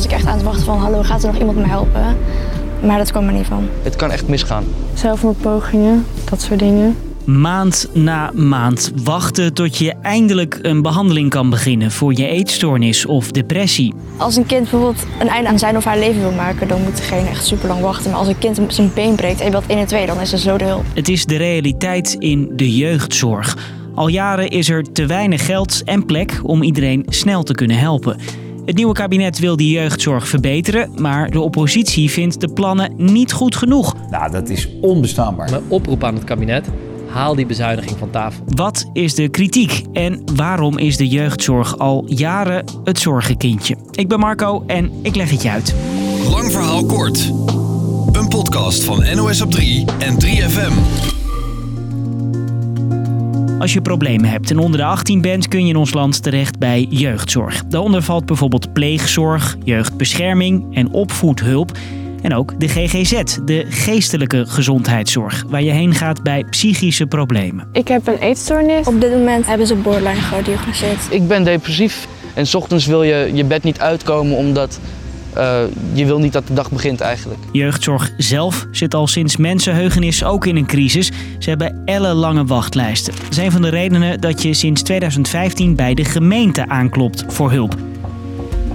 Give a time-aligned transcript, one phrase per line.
[0.00, 2.16] was ik echt aan het wachten van hallo, gaat er nog iemand me helpen?
[2.82, 3.68] Maar dat kwam er niet van.
[3.82, 4.64] Het kan echt misgaan.
[4.94, 6.96] Zelfmoordpogingen, dat soort dingen.
[7.24, 13.30] Maand na maand wachten tot je eindelijk een behandeling kan beginnen voor je eetstoornis of
[13.30, 13.94] depressie.
[14.16, 16.96] Als een kind bijvoorbeeld een einde aan zijn of haar leven wil maken, dan moet
[16.96, 18.10] degene echt super lang wachten.
[18.10, 20.32] Maar als een kind zijn been breekt en je bent 1 en 2, dan is
[20.32, 20.84] er zo de hulp.
[20.94, 23.56] Het is de realiteit in de jeugdzorg.
[23.94, 28.16] Al jaren is er te weinig geld en plek om iedereen snel te kunnen helpen.
[28.70, 33.56] Het nieuwe kabinet wil die jeugdzorg verbeteren, maar de oppositie vindt de plannen niet goed
[33.56, 33.94] genoeg.
[34.10, 35.50] Nou, dat is onbestaanbaar.
[35.50, 36.68] Mijn oproep aan het kabinet.
[37.06, 38.44] Haal die bezuiniging van tafel.
[38.46, 43.76] Wat is de kritiek en waarom is de jeugdzorg al jaren het zorgenkindje?
[43.90, 45.74] Ik ben Marco en ik leg het je uit.
[46.30, 47.32] Lang verhaal kort.
[48.12, 50.72] Een podcast van NOS op 3 en 3FM.
[53.60, 56.58] Als je problemen hebt en onder de 18 bent, kun je in ons land terecht
[56.58, 57.64] bij jeugdzorg.
[57.64, 61.78] Daaronder valt bijvoorbeeld pleegzorg, jeugdbescherming en opvoedhulp.
[62.22, 67.68] En ook de GGZ, de geestelijke gezondheidszorg, waar je heen gaat bij psychische problemen.
[67.72, 68.86] Ik heb een eetstoornis.
[68.86, 71.06] Op dit moment hebben ze borderline gediagnoseerd.
[71.10, 74.80] Ik ben depressief en 's ochtends wil je je bed niet uitkomen omdat
[75.32, 75.60] eh,
[75.92, 77.40] je wil niet dat de dag begint eigenlijk.
[77.52, 81.10] Jeugdzorg zelf zit al sinds mensenheugenis ook in een crisis.
[81.38, 83.14] Ze hebben ellenlange wachtlijsten.
[83.22, 87.50] Dat is een van de redenen dat je sinds 2015 bij de gemeente aanklopt voor
[87.50, 87.89] hulp.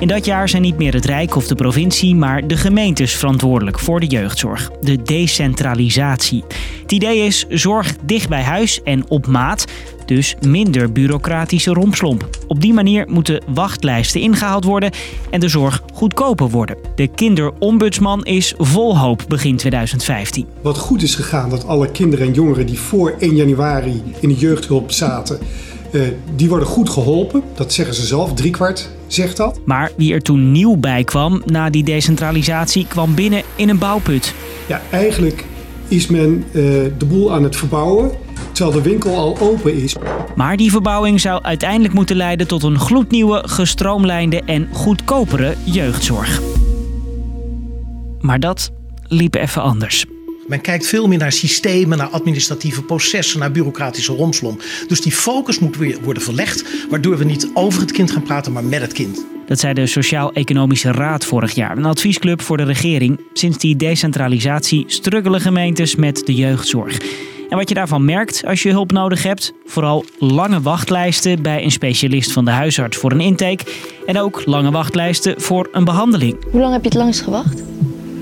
[0.00, 3.78] In dat jaar zijn niet meer het Rijk of de provincie, maar de gemeentes verantwoordelijk
[3.78, 4.70] voor de jeugdzorg.
[4.80, 6.44] De decentralisatie.
[6.82, 9.64] Het idee is zorg dicht bij huis en op maat,
[10.06, 12.28] dus minder bureaucratische rompslomp.
[12.46, 14.90] Op die manier moeten wachtlijsten ingehaald worden
[15.30, 16.76] en de zorg goedkoper worden.
[16.94, 20.46] De kinderombudsman is vol hoop begin 2015.
[20.60, 24.34] Wat goed is gegaan, dat alle kinderen en jongeren die voor 1 januari in de
[24.34, 25.38] jeugdhulp zaten,
[25.92, 26.00] eh,
[26.34, 27.42] die worden goed geholpen.
[27.54, 29.60] Dat zeggen ze zelf, driekwart zegt dat.
[29.64, 34.34] Maar wie er toen nieuw bij kwam na die decentralisatie, kwam binnen in een bouwput.
[34.66, 35.44] Ja, eigenlijk
[35.88, 36.62] is men eh,
[36.98, 38.10] de boel aan het verbouwen,
[38.52, 39.96] terwijl de winkel al open is.
[40.36, 46.40] Maar die verbouwing zou uiteindelijk moeten leiden tot een gloednieuwe, gestroomlijnde en goedkopere jeugdzorg.
[48.20, 48.70] Maar dat
[49.06, 50.06] liep even anders.
[50.48, 54.62] Men kijkt veel meer naar systemen, naar administratieve processen, naar bureaucratische romslomp.
[54.88, 58.52] Dus die focus moet weer worden verlegd, waardoor we niet over het kind gaan praten,
[58.52, 59.24] maar met het kind.
[59.46, 63.20] Dat zei de Sociaal-Economische Raad vorig jaar, een adviesclub voor de regering.
[63.32, 66.98] Sinds die decentralisatie struggelen gemeentes met de jeugdzorg.
[67.48, 71.70] En wat je daarvan merkt als je hulp nodig hebt, vooral lange wachtlijsten bij een
[71.70, 73.64] specialist van de huisarts voor een intake
[74.06, 76.36] en ook lange wachtlijsten voor een behandeling.
[76.50, 77.62] Hoe lang heb je het langst gewacht?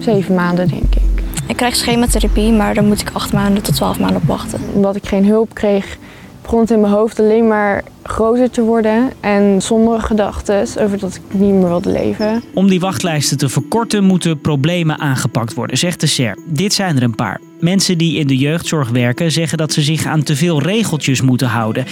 [0.00, 1.05] Zeven maanden, denk ik.
[1.46, 4.60] Ik krijg schematherapie, maar daar moet ik 8 maanden tot 12 maanden op wachten.
[4.74, 5.98] Omdat ik geen hulp kreeg,
[6.42, 9.12] begon het in mijn hoofd alleen maar groter te worden.
[9.20, 12.42] En sombere gedachten over dat ik niet meer wilde leven.
[12.54, 16.38] Om die wachtlijsten te verkorten moeten problemen aangepakt worden, zegt de SER.
[16.46, 17.40] Dit zijn er een paar.
[17.60, 21.48] Mensen die in de jeugdzorg werken zeggen dat ze zich aan te veel regeltjes moeten
[21.48, 21.84] houden.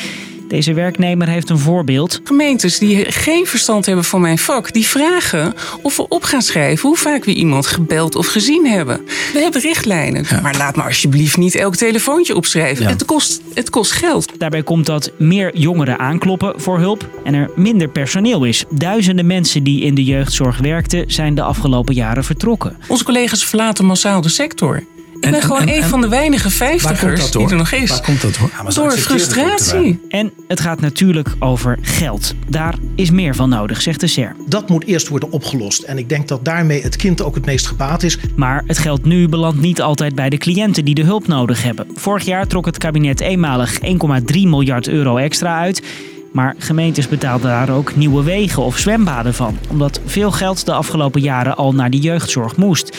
[0.54, 2.20] Deze werknemer heeft een voorbeeld.
[2.24, 6.88] Gemeentes die geen verstand hebben van mijn vak, die vragen of we op gaan schrijven
[6.88, 9.00] hoe vaak we iemand gebeld of gezien hebben.
[9.32, 12.86] We hebben richtlijnen, maar laat maar alsjeblieft niet elk telefoontje opschrijven.
[12.86, 14.32] Het, kost, het kost geld.
[14.38, 18.64] Daarbij komt dat meer jongeren aankloppen voor hulp en er minder personeel is.
[18.70, 22.76] Duizenden mensen die in de jeugdzorg werkten zijn de afgelopen jaren vertrokken.
[22.88, 24.82] Onze collega's verlaten massaal de sector.
[25.24, 27.90] Ik ben gewoon een van de weinige vijftigers die er nog is.
[27.90, 28.50] Waar komt dat hoor?
[28.74, 30.00] Door frustratie.
[30.08, 32.34] En het gaat natuurlijk over geld.
[32.48, 34.36] Daar is meer van nodig, zegt de SER.
[34.46, 35.82] Dat moet eerst worden opgelost.
[35.82, 38.18] En ik denk dat daarmee het kind ook het meest gebaat is.
[38.36, 41.86] Maar het geld nu belandt niet altijd bij de cliënten die de hulp nodig hebben.
[41.94, 43.86] Vorig jaar trok het kabinet eenmalig 1,3
[44.32, 45.82] miljard euro extra uit.
[46.32, 49.58] Maar gemeentes betaalden daar ook nieuwe wegen of zwembaden van.
[49.70, 52.96] Omdat veel geld de afgelopen jaren al naar de jeugdzorg moest.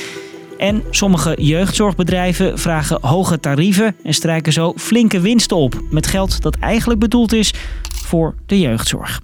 [0.58, 5.82] En sommige jeugdzorgbedrijven vragen hoge tarieven en strijken zo flinke winsten op.
[5.90, 7.54] Met geld dat eigenlijk bedoeld is
[8.06, 9.22] voor de jeugdzorg.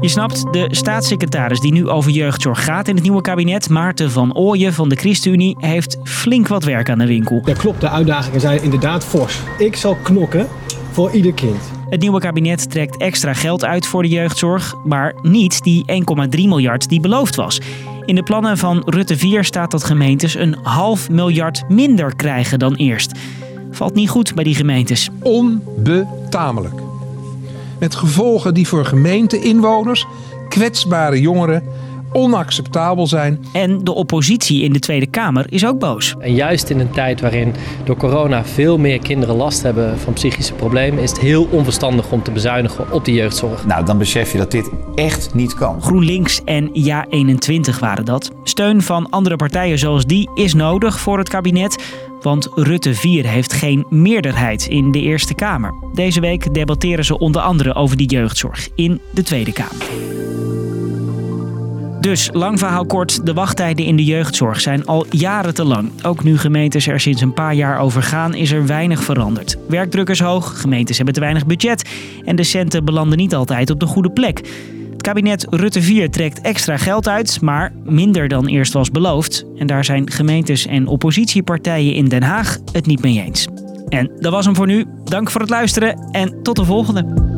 [0.00, 4.34] Je snapt, de staatssecretaris die nu over jeugdzorg gaat in het nieuwe kabinet, Maarten van
[4.34, 7.42] Ooyen van de ChristenUnie, heeft flink wat werk aan de winkel.
[7.44, 7.80] Ja, klopt.
[7.80, 9.38] De uitdagingen zijn inderdaad fors.
[9.58, 10.48] Ik zal knokken
[10.92, 11.60] voor ieder kind.
[11.88, 16.88] Het nieuwe kabinet trekt extra geld uit voor de jeugdzorg, maar niet die 1,3 miljard
[16.88, 17.60] die beloofd was.
[18.04, 22.74] In de plannen van Rutte 4 staat dat gemeentes een half miljard minder krijgen dan
[22.74, 23.12] eerst.
[23.70, 25.08] Valt niet goed bij die gemeentes.
[25.22, 26.74] Onbetamelijk.
[27.78, 30.06] Met gevolgen die voor gemeente-inwoners,
[30.48, 31.62] kwetsbare jongeren,
[32.12, 33.44] onacceptabel zijn.
[33.52, 36.14] En de oppositie in de Tweede Kamer is ook boos.
[36.18, 37.54] En juist in een tijd waarin
[37.84, 42.22] door corona veel meer kinderen last hebben van psychische problemen, is het heel onverstandig om
[42.22, 43.66] te bezuinigen op de jeugdzorg.
[43.66, 45.82] Nou, dan besef je dat dit echt niet kan.
[45.82, 48.30] GroenLinks en Ja21 waren dat.
[48.44, 51.94] Steun van andere partijen zoals die is nodig voor het kabinet.
[52.20, 55.74] Want Rutte 4 heeft geen meerderheid in de Eerste Kamer.
[55.94, 60.39] Deze week debatteren ze onder andere over die jeugdzorg in de Tweede Kamer.
[62.00, 65.90] Dus, lang verhaal kort, de wachttijden in de jeugdzorg zijn al jaren te lang.
[66.02, 69.56] Ook nu gemeentes er sinds een paar jaar over gaan, is er weinig veranderd.
[69.68, 71.90] Werkdruk is hoog, gemeentes hebben te weinig budget
[72.24, 74.38] en de centen belanden niet altijd op de goede plek.
[74.92, 79.44] Het kabinet Rutte 4 trekt extra geld uit, maar minder dan eerst was beloofd.
[79.56, 83.46] En daar zijn gemeentes en oppositiepartijen in Den Haag het niet mee eens.
[83.88, 84.84] En dat was hem voor nu.
[85.04, 87.29] Dank voor het luisteren en tot de volgende.